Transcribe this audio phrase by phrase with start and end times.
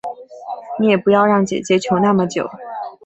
[0.79, 2.49] 你也不要让姐姐求那么久